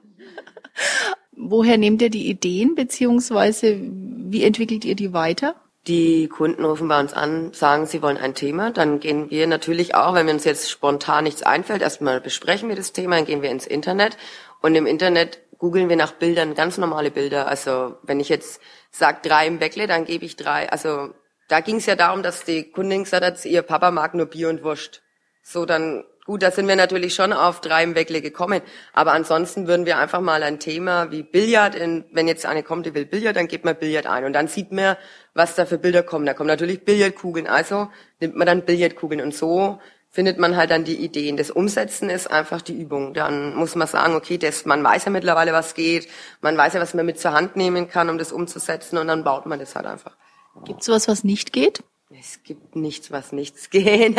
Woher 1.35 1.79
nehmt 1.79 2.03
ihr 2.03 2.11
die 2.11 2.29
Ideen, 2.29 2.75
beziehungsweise 2.75 3.81
wie 3.81 4.45
entwickelt 4.45 4.85
ihr 4.85 4.95
die 4.95 5.15
weiter? 5.15 5.55
Die 5.87 6.29
Kunden 6.29 6.65
rufen 6.65 6.87
bei 6.87 7.01
uns 7.01 7.13
an, 7.13 7.53
sagen, 7.55 7.87
sie 7.87 8.03
wollen 8.03 8.19
ein 8.19 8.35
Thema. 8.35 8.71
Dann 8.71 9.01
gehen 9.01 9.31
wir 9.31 9.47
natürlich 9.47 9.95
auch, 9.95 10.15
wenn 10.15 10.27
mir 10.27 10.33
uns 10.33 10.45
jetzt 10.45 10.71
spontan 10.71 11.25
nichts 11.25 11.43
einfällt, 11.43 11.83
erstmal 11.83 12.21
besprechen 12.21 12.69
wir 12.69 12.77
das 12.77 12.93
Thema, 12.93 13.17
dann 13.17 13.25
gehen 13.25 13.43
wir 13.43 13.51
ins 13.51 13.67
Internet. 13.67 14.17
Und 14.63 14.75
im 14.75 14.87
Internet 14.87 15.41
googeln 15.59 15.89
wir 15.89 15.97
nach 15.97 16.13
Bildern, 16.13 16.55
ganz 16.55 16.79
normale 16.79 17.11
Bilder. 17.11 17.47
Also 17.47 17.97
wenn 18.03 18.21
ich 18.21 18.29
jetzt 18.29 18.61
sage 18.91 19.19
drei 19.23 19.47
im 19.47 19.59
Bäckle, 19.59 19.87
dann 19.87 20.05
gebe 20.05 20.25
ich 20.25 20.37
drei. 20.37 20.71
Also 20.71 21.11
da 21.49 21.61
ging 21.61 21.77
es 21.77 21.87
ja 21.87 21.97
darum, 21.97 22.23
dass 22.23 22.45
die 22.45 22.71
Kundin 22.71 23.05
gesagt 23.05 23.25
hat, 23.25 23.45
ihr 23.45 23.63
Papa 23.63 23.91
mag 23.91 24.15
nur 24.15 24.27
Bier 24.27 24.49
und 24.49 24.65
Wurst. 24.65 25.03
So, 25.43 25.67
dann 25.67 26.05
Gut, 26.25 26.45
da 26.45 26.53
sind 26.53 26.69
wir 26.69 26.77
natürlich 26.77 27.17
schon 27.17 27.33
auf 27.33 27.61
drei 27.61 27.83
im 27.83 27.97
Weckle 27.97 28.21
gekommen. 28.21 28.63
Aber 28.93 29.13
ansonsten 29.13 29.67
würden 29.67 29.87
wir 29.87 29.99
einfach 29.99 30.21
mal 30.21 30.45
ein 30.45 30.61
Thema 30.61 31.11
wie 31.11 31.25
Billard, 31.25 31.75
in, 31.75 32.05
wenn 32.13 32.29
jetzt 32.29 32.47
eine 32.47 32.63
kommt, 32.63 32.87
die 32.87 32.95
will 32.95 33.07
Billard, 33.07 33.35
dann 33.35 33.49
gibt 33.49 33.65
man 33.65 33.75
Billard 33.75 34.07
ein. 34.07 34.25
Und 34.25 34.33
dann 34.33 34.47
sieht 34.47 34.71
man, 34.71 34.97
was 35.35 35.57
da 35.57 35.67
für 35.67 35.79
Bilder 35.79 36.05
kommen. 36.05 36.25
Da 36.25 36.33
kommen 36.35 36.47
natürlich 36.47 36.85
Billardkugeln. 36.85 37.49
Also 37.49 37.89
nimmt 38.21 38.37
man 38.37 38.47
dann 38.47 38.65
Billardkugeln. 38.65 39.21
Und 39.21 39.35
so 39.35 39.81
findet 40.13 40.39
man 40.39 40.57
halt 40.57 40.71
dann 40.71 40.85
die 40.85 40.97
Ideen. 40.97 41.37
Das 41.37 41.51
Umsetzen 41.51 42.11
ist 42.11 42.31
einfach 42.31 42.61
die 42.61 42.79
Übung. 42.79 43.15
Dann 43.15 43.57
muss 43.57 43.75
man 43.75 43.89
sagen, 43.89 44.15
okay, 44.15 44.39
das, 44.39 44.67
man 44.67 44.85
weiß 44.85 45.07
ja 45.07 45.11
mittlerweile, 45.11 45.53
was 45.53 45.75
geht. 45.75 46.07
Man 46.43 46.57
weiß 46.57 46.75
ja, 46.75 46.81
was 46.81 46.95
man 46.95 47.07
mit 47.07 47.19
zur 47.19 47.33
Hand 47.33 47.57
nehmen 47.57 47.89
kann, 47.89 48.11
um 48.11 48.19
das 48.19 48.31
umzusetzen. 48.31 48.99
Und 48.99 49.09
dann 49.09 49.25
baut 49.25 49.47
man 49.47 49.59
das 49.59 49.75
halt 49.75 49.87
einfach. 49.87 50.17
Gibt 50.65 50.83
es 50.83 50.89
was, 50.89 51.09
was 51.09 51.25
nicht 51.25 51.53
geht? 51.53 51.83
Es 52.11 52.43
gibt 52.45 52.77
nichts, 52.77 53.11
was 53.11 53.33
nichts 53.33 53.71
geht. 53.71 54.17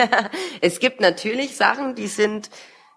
es 0.61 0.79
gibt 0.79 0.99
natürlich 0.99 1.55
Sachen, 1.55 1.93
die 1.93 2.07
sind 2.07 2.49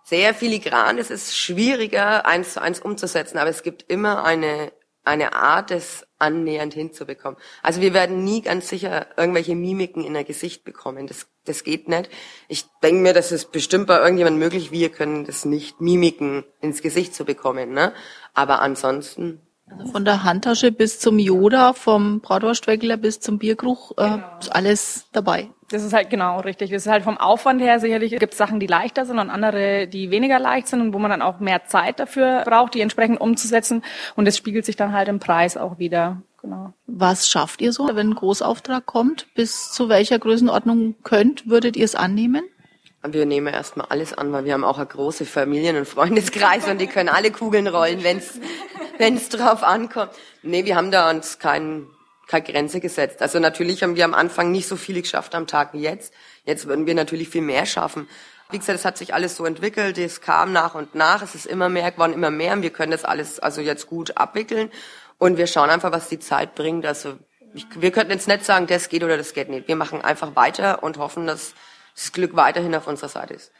sehr 0.03 0.33
filigran. 0.33 0.97
Es 0.97 1.11
ist 1.11 1.37
schwieriger, 1.37 2.25
eins 2.25 2.55
zu 2.55 2.62
eins 2.62 2.81
umzusetzen, 2.81 3.37
aber 3.37 3.50
es 3.50 3.62
gibt 3.62 3.85
immer 3.91 4.25
eine 4.25 4.73
eine 5.07 5.35
Art, 5.35 5.71
das 5.71 6.06
annähernd 6.18 6.75
hinzubekommen. 6.75 7.38
Also 7.62 7.80
wir 7.80 7.94
werden 7.94 8.25
nie 8.25 8.42
ganz 8.42 8.68
sicher 8.68 9.06
irgendwelche 9.16 9.54
Mimiken 9.54 10.04
in 10.04 10.14
der 10.14 10.25
Gesicht 10.25 10.64
bekommen. 10.64 11.06
Das, 11.06 11.26
das 11.44 11.64
geht 11.64 11.88
nicht. 11.88 12.11
Ich 12.49 12.64
denke 12.82 13.02
mir, 13.02 13.12
das 13.12 13.32
ist 13.32 13.52
bestimmt 13.52 13.87
bei 13.87 13.99
irgendjemandem 13.99 14.40
möglich. 14.40 14.70
Wir 14.70 14.90
können 14.90 15.25
das 15.25 15.44
nicht, 15.44 15.80
Mimiken 15.80 16.44
ins 16.61 16.82
Gesicht 16.82 17.14
zu 17.14 17.25
bekommen. 17.25 17.73
Ne? 17.73 17.92
Aber 18.35 18.61
ansonsten 18.61 19.40
also 19.68 19.90
von 19.90 20.04
der 20.04 20.23
Handtasche 20.23 20.70
bis 20.70 21.00
zum 21.00 21.18
Yoda, 21.18 21.73
vom 21.73 22.20
Bratwurstweckler 22.20 22.96
bis 22.96 23.18
zum 23.18 23.38
Bierkruch, 23.38 23.92
äh, 23.99 24.11
genau. 24.11 24.38
ist 24.38 24.54
alles 24.54 25.08
dabei. 25.12 25.50
Das 25.68 25.82
ist 25.82 25.92
halt 25.92 26.11
genau 26.11 26.40
richtig. 26.40 26.70
Das 26.70 26.87
ist 26.87 26.92
halt 26.92 27.02
vom 27.02 27.18
Aufwand 27.18 27.61
her 27.61 27.80
sicherlich 27.80 28.16
gibt 28.18 28.32
es 28.32 28.38
Sachen, 28.38 28.61
die 28.61 28.66
leichter 28.66 29.04
sind 29.04 29.18
und 29.18 29.30
andere, 29.30 29.88
die 29.88 30.11
weniger 30.11 30.38
leicht 30.38 30.68
sind 30.68 30.80
und 30.80 30.94
wo 30.94 30.99
man 30.99 31.11
dann 31.11 31.23
auch 31.23 31.40
mehr 31.40 31.64
Zeit 31.64 31.99
dafür 31.99 32.42
braucht, 32.44 32.75
die 32.75 32.80
entsprechend 32.80 33.20
umzusetzen. 33.20 33.82
Und 34.14 34.26
das 34.26 34.37
spiegelt 34.37 34.64
sich 34.64 34.76
dann 34.76 34.92
halt 34.92 35.08
im 35.08 35.18
Preis 35.18 35.56
auch 35.56 35.78
wieder. 35.78 36.23
Genau. 36.40 36.73
Was 36.87 37.28
schafft 37.28 37.61
ihr 37.61 37.73
so, 37.73 37.88
wenn 37.92 38.11
ein 38.11 38.14
Großauftrag 38.14 38.87
kommt? 38.87 39.26
Bis 39.35 39.73
zu 39.73 39.88
welcher 39.88 40.18
Größenordnung 40.18 40.94
könnt, 41.02 41.49
würdet 41.49 41.76
ihr 41.76 41.85
es 41.85 41.96
annehmen? 41.96 42.44
Wir 43.08 43.26
nehmen 43.26 43.52
erstmal 43.52 43.87
alles 43.88 44.14
an, 44.14 44.32
weil 44.32 44.44
wir 44.44 44.52
haben 44.52 44.64
auch 44.64 44.78
eine 44.78 44.87
große 44.87 45.25
Familien- 45.26 45.76
und 45.76 45.87
Freundeskreis 45.87 46.68
und 46.68 46.80
die 46.80 46.87
können 46.87 47.08
alle 47.08 47.30
Kugeln 47.30 47.66
rollen, 47.66 48.02
wenn's 48.02 48.40
wenn's 48.99 49.28
drauf 49.28 49.62
ankommt. 49.62 50.12
Nee, 50.42 50.64
wir 50.64 50.76
haben 50.76 50.90
da 50.90 51.11
uns 51.11 51.38
keinen 51.38 51.88
keine 52.26 52.45
Grenze 52.45 52.80
gesetzt. 52.80 53.23
Also 53.23 53.38
natürlich 53.38 53.83
haben 53.83 53.97
wir 53.97 54.04
am 54.04 54.14
Anfang 54.14 54.50
nicht 54.50 54.66
so 54.68 54.76
viele 54.76 55.02
geschafft 55.02 55.35
am 55.35 55.47
Tag 55.47 55.73
wie 55.73 55.80
jetzt. 55.80 56.12
Jetzt 56.45 56.66
würden 56.66 56.87
wir 56.87 56.95
natürlich 56.95 57.28
viel 57.28 57.42
mehr 57.42 57.66
schaffen. 57.66 58.09
Wie 58.50 58.59
gesagt, 58.59 58.78
es 58.78 58.85
hat 58.85 58.97
sich 58.97 59.12
alles 59.12 59.37
so 59.37 59.45
entwickelt, 59.45 59.99
es 59.99 60.21
kam 60.21 60.52
nach 60.52 60.76
und 60.76 60.95
nach, 60.95 61.21
es 61.23 61.35
ist 61.35 61.47
immer 61.47 61.68
mehr 61.68 61.90
geworden, 61.90 62.12
immer 62.12 62.30
mehr 62.30 62.52
und 62.52 62.62
wir 62.62 62.71
können 62.71 62.92
das 62.92 63.04
alles 63.04 63.40
also 63.40 63.61
jetzt 63.61 63.88
gut 63.88 64.16
abwickeln 64.16 64.71
und 65.18 65.37
wir 65.37 65.49
schauen 65.49 65.68
einfach, 65.68 65.90
was 65.90 66.09
die 66.09 66.21
Zeit 66.21 66.54
bringt. 66.54 66.87
Also 66.87 67.18
ich, 67.54 67.66
wir 67.75 67.90
könnten 67.90 68.12
jetzt 68.12 68.28
nicht 68.28 68.45
sagen, 68.45 68.68
das 68.68 68.88
geht 68.88 69.02
oder 69.02 69.16
das 69.16 69.33
geht 69.33 69.49
nicht. 69.49 69.66
Wir 69.66 69.75
machen 69.75 70.00
einfach 70.02 70.37
weiter 70.37 70.85
und 70.85 70.99
hoffen, 70.99 71.26
dass 71.26 71.54
das 71.97 72.12
Glück 72.12 72.37
weiterhin 72.37 72.75
auf 72.75 72.87
unserer 72.87 73.09
Seite 73.09 73.35
ist. 73.35 73.50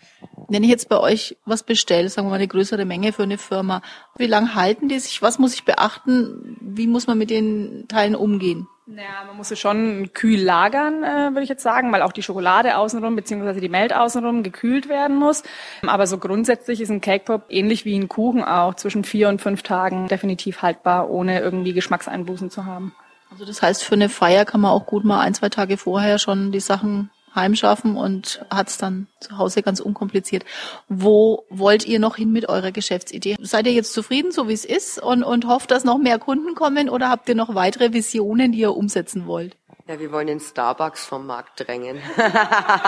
Wenn 0.49 0.63
ich 0.63 0.69
jetzt 0.69 0.89
bei 0.91 1.01
euch 1.01 1.37
was 1.47 1.63
bestelle, 1.63 2.09
sagen 2.09 2.27
wir 2.27 2.31
mal 2.31 2.37
eine 2.37 2.49
größere 2.49 2.85
Menge 2.85 3.13
für 3.13 3.23
eine 3.23 3.39
Firma, 3.39 3.81
wie 4.17 4.27
lange 4.27 4.55
halten 4.55 4.89
die 4.89 4.99
sich? 4.99 5.23
Was 5.23 5.39
muss 5.39 5.55
ich 5.55 5.65
beachten? 5.65 6.59
Wie 6.61 6.87
muss 6.87 7.07
man 7.07 7.17
mit 7.17 7.31
den 7.31 7.87
Teilen 7.89 8.15
umgehen? 8.15 8.69
Naja, 8.89 9.25
man 9.27 9.37
muss 9.37 9.51
es 9.51 9.59
schon 9.59 10.11
kühl 10.13 10.41
lagern, 10.41 11.03
äh, 11.03 11.31
würde 11.33 11.43
ich 11.43 11.49
jetzt 11.49 11.65
sagen, 11.65 11.91
weil 11.91 12.03
auch 12.03 12.13
die 12.13 12.23
Schokolade 12.23 12.77
außenrum 12.77 13.17
beziehungsweise 13.17 13.61
die 13.61 13.69
Melt 13.69 13.93
außenrum 13.93 14.45
gekühlt 14.45 14.89
werden 14.89 15.17
muss. 15.17 15.43
Aber 15.85 16.07
so 16.07 16.19
grundsätzlich 16.19 16.81
ist 16.81 16.91
ein 16.91 17.01
Cake 17.01 17.25
Pop 17.25 17.47
ähnlich 17.49 17.85
wie 17.85 17.99
ein 17.99 18.07
Kuchen 18.07 18.45
auch 18.45 18.75
zwischen 18.75 19.03
vier 19.03 19.29
und 19.29 19.41
fünf 19.41 19.63
Tagen 19.63 20.07
definitiv 20.07 20.63
haltbar, 20.63 21.11
ohne 21.11 21.41
irgendwie 21.41 21.73
Geschmackseinbußen 21.73 22.51
zu 22.51 22.65
haben. 22.65 22.95
Also 23.31 23.45
das 23.45 23.61
heißt, 23.61 23.83
für 23.83 23.97
eine 23.97 24.09
Feier 24.09 24.45
kann 24.45 24.61
man 24.61 24.71
auch 24.71 24.87
gut 24.87 25.05
mal 25.05 25.21
ein, 25.21 25.35
zwei 25.35 25.49
Tage 25.49 25.79
vorher 25.79 26.19
schon 26.19 26.53
die 26.53 26.61
Sachen 26.61 27.11
heimschaffen 27.37 27.97
und 27.97 28.45
hat 28.51 28.69
es 28.69 28.79
dann 28.79 29.07
zu 29.21 29.39
Hause 29.39 29.63
ganz 29.63 29.81
unkompliziert. 29.81 30.45
Wo 30.89 31.45
wollt 31.51 31.87
ihr 31.87 32.01
noch 32.01 32.17
hin 32.17 32.33
mit 32.33 32.49
eurer 32.49 32.73
Geschäftsidee? 32.73 33.37
Seid 33.41 33.67
ihr 33.67 33.73
jetzt 33.73 33.93
zufrieden, 33.93 34.33
so 34.33 34.49
wie 34.49 34.55
es 34.55 34.65
ist 34.65 35.01
und, 35.01 35.23
und 35.23 35.47
hofft, 35.47 35.71
dass 35.71 35.85
noch 35.85 35.99
mehr 35.99 36.19
Kunden 36.19 36.55
kommen 36.55 36.89
oder 36.89 37.11
habt 37.11 37.29
ihr 37.29 37.35
noch 37.35 37.55
weitere 37.55 37.93
Visionen, 37.93 38.53
die 38.53 38.61
ihr 38.61 38.77
umsetzen 38.77 39.27
wollt? 39.27 39.57
Ja, 39.89 40.01
wir 40.01 40.11
wollen 40.11 40.27
den 40.27 40.41
Starbucks 40.41 41.07
vom 41.07 41.27
Markt 41.27 41.65
drängen. 41.65 42.03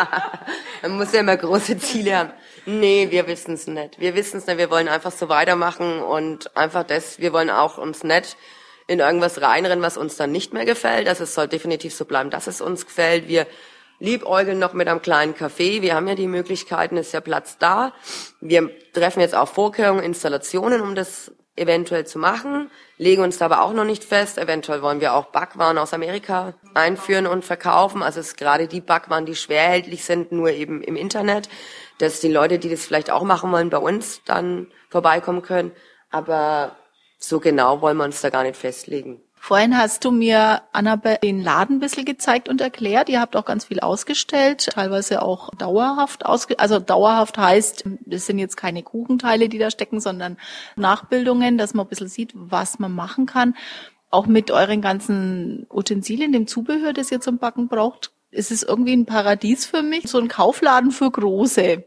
Man 0.82 0.96
muss 0.96 1.12
ja 1.12 1.20
immer 1.20 1.36
große 1.36 1.78
Ziele 1.78 2.16
haben. 2.16 2.32
Nee, 2.66 3.06
wir 3.10 3.28
wissen 3.28 3.54
es 3.54 3.68
nicht. 3.68 4.00
Wir 4.00 4.16
wissen 4.16 4.38
es 4.38 4.48
nicht. 4.48 4.58
Wir 4.58 4.68
wollen 4.68 4.88
einfach 4.88 5.12
so 5.12 5.28
weitermachen 5.28 6.02
und 6.02 6.56
einfach 6.56 6.82
das, 6.82 7.20
wir 7.20 7.32
wollen 7.32 7.50
auch 7.50 7.78
uns 7.78 8.02
nicht 8.02 8.36
in 8.88 8.98
irgendwas 8.98 9.40
reinrennen, 9.40 9.80
was 9.80 9.96
uns 9.96 10.16
dann 10.16 10.32
nicht 10.32 10.52
mehr 10.52 10.64
gefällt. 10.64 11.08
Also 11.08 11.22
es 11.22 11.34
soll 11.34 11.46
definitiv 11.46 11.94
so 11.94 12.04
bleiben, 12.04 12.30
dass 12.30 12.48
es 12.48 12.60
uns 12.60 12.84
gefällt. 12.84 13.28
Wir 13.28 13.46
liebäugeln 13.98 14.58
noch 14.58 14.72
mit 14.72 14.88
einem 14.88 15.02
kleinen 15.02 15.34
Café. 15.34 15.82
Wir 15.82 15.94
haben 15.94 16.08
ja 16.08 16.14
die 16.14 16.28
Möglichkeiten, 16.28 16.96
ist 16.96 17.12
ja 17.12 17.20
Platz 17.20 17.58
da. 17.58 17.92
Wir 18.40 18.70
treffen 18.92 19.20
jetzt 19.20 19.34
auch 19.34 19.48
Vorkehrungen, 19.48 20.02
Installationen, 20.02 20.80
um 20.80 20.94
das 20.94 21.32
eventuell 21.58 22.06
zu 22.06 22.18
machen, 22.18 22.70
legen 22.96 23.22
uns 23.22 23.42
aber 23.42 23.62
auch 23.62 23.72
noch 23.72 23.84
nicht 23.84 24.04
fest. 24.04 24.38
Eventuell 24.38 24.80
wollen 24.82 25.00
wir 25.00 25.14
auch 25.14 25.26
Backwaren 25.26 25.78
aus 25.78 25.92
Amerika 25.92 26.54
einführen 26.74 27.26
und 27.26 27.44
verkaufen. 27.44 28.02
Also 28.02 28.20
es 28.20 28.28
ist 28.28 28.36
gerade 28.36 28.68
die 28.68 28.80
Backwaren, 28.80 29.26
die 29.26 29.34
schwer 29.34 29.64
erhältlich 29.64 30.04
sind, 30.04 30.32
nur 30.32 30.50
eben 30.50 30.82
im 30.82 30.96
Internet, 30.96 31.48
dass 31.98 32.20
die 32.20 32.30
Leute, 32.30 32.58
die 32.58 32.70
das 32.70 32.84
vielleicht 32.84 33.10
auch 33.10 33.24
machen 33.24 33.52
wollen, 33.52 33.70
bei 33.70 33.78
uns 33.78 34.22
dann 34.24 34.68
vorbeikommen 34.88 35.42
können. 35.42 35.72
Aber 36.10 36.76
so 37.18 37.40
genau 37.40 37.80
wollen 37.80 37.96
wir 37.96 38.04
uns 38.04 38.20
da 38.20 38.30
gar 38.30 38.44
nicht 38.44 38.56
festlegen. 38.56 39.20
Vorhin 39.40 39.76
hast 39.76 40.04
du 40.04 40.10
mir, 40.10 40.62
Annabelle, 40.72 41.18
den 41.22 41.42
Laden 41.42 41.76
ein 41.76 41.80
bisschen 41.80 42.04
gezeigt 42.04 42.48
und 42.48 42.60
erklärt. 42.60 43.08
Ihr 43.08 43.20
habt 43.20 43.36
auch 43.36 43.44
ganz 43.44 43.66
viel 43.66 43.80
ausgestellt, 43.80 44.68
teilweise 44.72 45.22
auch 45.22 45.50
dauerhaft 45.54 46.26
ausge 46.26 46.58
also 46.58 46.78
dauerhaft 46.78 47.38
heißt, 47.38 47.84
es 48.10 48.26
sind 48.26 48.38
jetzt 48.38 48.56
keine 48.56 48.82
Kuchenteile, 48.82 49.48
die 49.48 49.58
da 49.58 49.70
stecken, 49.70 50.00
sondern 50.00 50.36
Nachbildungen, 50.76 51.56
dass 51.56 51.74
man 51.74 51.86
ein 51.86 51.88
bisschen 51.88 52.08
sieht, 52.08 52.32
was 52.34 52.78
man 52.78 52.92
machen 52.92 53.26
kann. 53.26 53.54
Auch 54.10 54.26
mit 54.26 54.50
euren 54.50 54.80
ganzen 54.80 55.66
Utensilien, 55.70 56.32
dem 56.32 56.46
Zubehör, 56.46 56.92
das 56.92 57.12
ihr 57.12 57.20
zum 57.20 57.38
Backen 57.38 57.68
braucht, 57.68 58.12
ist 58.30 58.50
es 58.50 58.62
irgendwie 58.62 58.94
ein 58.94 59.06
Paradies 59.06 59.66
für 59.66 59.82
mich, 59.82 60.08
so 60.08 60.18
ein 60.18 60.28
Kaufladen 60.28 60.90
für 60.90 61.10
Große. 61.10 61.84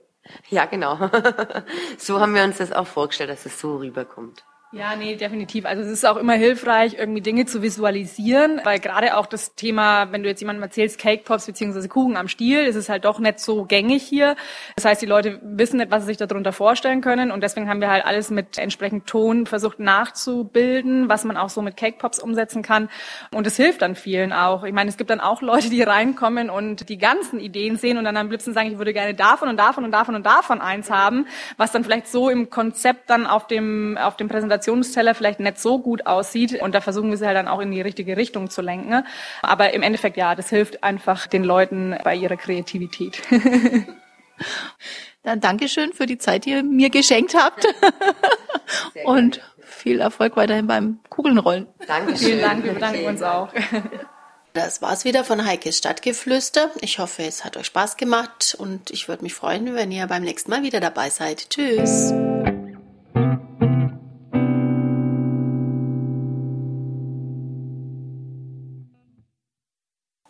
Ja, 0.50 0.66
genau. 0.66 0.98
so 1.98 2.20
haben 2.20 2.36
wir 2.36 2.44
uns 2.44 2.58
das 2.58 2.72
auch 2.72 2.88
vorgestellt, 2.88 3.30
dass 3.30 3.46
es 3.46 3.60
so 3.60 3.78
rüberkommt. 3.78 4.44
Ja, 4.74 4.96
nee, 4.96 5.18
definitiv. 5.18 5.66
Also 5.66 5.84
es 5.84 5.90
ist 5.90 6.06
auch 6.06 6.16
immer 6.16 6.32
hilfreich, 6.32 6.96
irgendwie 6.98 7.20
Dinge 7.20 7.46
zu 7.46 7.62
visualisieren, 7.62 8.62
weil 8.64 8.80
gerade 8.80 9.18
auch 9.18 9.26
das 9.26 9.54
Thema, 9.54 10.14
wenn 10.14 10.24
du 10.24 10.30
jetzt 10.30 10.40
jemandem 10.40 10.64
erzählst, 10.64 10.98
Cake 10.98 11.24
Pops 11.26 11.46
beziehungsweise 11.46 11.90
Kuchen 11.90 12.16
am 12.16 12.30
Stiel, 12.30 12.60
ist 12.62 12.78
es 12.78 12.88
halt 12.88 13.04
doch 13.04 13.20
nicht 13.20 13.42
so 13.42 13.66
gängig 13.66 14.02
hier. 14.02 14.38
Das 14.78 14.86
heißt, 14.86 15.02
die 15.02 15.08
Leute 15.08 15.42
wissen 15.44 15.76
nicht, 15.76 15.92
was 15.92 16.04
sie 16.04 16.08
sich 16.08 16.18
darunter 16.18 16.54
vorstellen 16.54 17.02
können 17.02 17.32
und 17.32 17.42
deswegen 17.44 17.68
haben 17.68 17.82
wir 17.82 17.90
halt 17.90 18.06
alles 18.06 18.30
mit 18.30 18.58
entsprechend 18.58 19.08
Ton 19.08 19.46
versucht 19.46 19.82
nachzubilden, 19.82 21.10
was 21.10 21.26
man 21.26 21.36
auch 21.36 21.50
so 21.50 21.62
mit 21.62 21.76
Cake 21.76 21.98
Pops 21.98 22.20
umsetzen 22.20 22.62
kann 22.62 22.88
und 23.34 23.46
es 23.46 23.58
hilft 23.58 23.82
dann 23.82 23.96
vielen 23.96 24.32
auch. 24.32 24.64
Ich 24.64 24.72
meine, 24.72 24.90
es 24.90 24.96
gibt 24.96 25.10
dann 25.10 25.20
auch 25.20 25.42
Leute, 25.42 25.70
die 25.70 25.82
reinkommen 25.82 26.50
und 26.50 26.88
die 26.88 26.98
ganzen 26.98 27.42
Ideen 27.42 27.76
sehen 27.76 27.98
und 27.98 28.06
dann 28.06 28.16
am 28.16 28.32
liebsten 28.32 28.54
sagen, 28.54 28.72
ich 28.72 28.78
würde 28.78 28.94
gerne 28.94 29.16
davon 29.16 29.50
und 29.50 29.58
davon 29.58 29.84
und 29.84 29.92
davon 29.92 30.16
und 30.16 30.26
davon 30.26 30.62
eins 30.62 30.90
haben, 30.90 31.28
was 31.58 31.74
dann 31.74 31.84
vielleicht 31.84 32.08
so 32.08 32.30
im 32.30 32.50
Konzept 32.50 33.10
dann 33.10 33.28
auf 33.28 33.48
dem 33.48 33.98
auf 33.98 34.16
dem 34.16 34.30
Präsentation 34.30 34.61
Präsentationsteller 34.62 35.16
vielleicht 35.16 35.40
nicht 35.40 35.60
so 35.60 35.80
gut 35.80 36.06
aussieht. 36.06 36.62
Und 36.62 36.76
da 36.76 36.82
versuchen 36.82 37.10
wir 37.10 37.18
sie 37.18 37.26
halt 37.26 37.38
dann 37.38 37.48
auch 37.48 37.60
in 37.60 37.72
die 37.72 37.82
richtige 37.82 38.18
Richtung 38.18 38.50
zu 38.50 38.62
lenken. 38.62 39.04
Aber 39.42 39.74
im 39.74 39.82
Endeffekt, 39.82 40.18
ja, 40.18 40.36
das 40.36 40.50
hilft 40.50 40.84
einfach 40.84 41.28
den 41.28 41.44
Leuten 41.44 41.96
bei 42.04 42.16
ihrer 42.16 42.38
Kreativität. 42.38 43.22
Dann 45.24 45.40
Dankeschön 45.40 45.94
für 45.94 46.08
die 46.08 46.18
Zeit, 46.18 46.46
die 46.46 46.52
ihr 46.52 46.64
mir 46.64 46.90
geschenkt 46.90 47.36
habt. 47.36 47.68
Und 49.04 49.40
viel 49.60 50.00
Erfolg 50.00 50.36
weiterhin 50.36 50.66
beim 50.66 51.00
Kugelnrollen. 51.10 51.68
Dankeschön. 51.86 52.28
Vielen 52.28 52.42
Dank, 52.42 52.64
wir 52.64 52.74
bedanken 52.74 53.06
uns 53.06 53.22
auch. 53.22 53.50
Das 54.54 54.82
war's 54.82 55.06
wieder 55.06 55.24
von 55.24 55.46
Heikes 55.46 55.78
Stadtgeflüster. 55.78 56.72
Ich 56.82 57.00
hoffe, 57.00 57.24
es 57.24 57.46
hat 57.46 57.56
euch 57.56 57.68
Spaß 57.68 57.98
gemacht 57.98 58.56
und 58.58 58.90
ich 58.90 59.08
würde 59.08 59.24
mich 59.24 59.34
freuen, 59.34 59.76
wenn 59.76 59.92
ihr 59.92 60.08
beim 60.08 60.24
nächsten 60.24 60.50
Mal 60.50 60.64
wieder 60.64 60.80
dabei 60.80 61.10
seid. 61.10 61.50
Tschüss. 61.52 62.12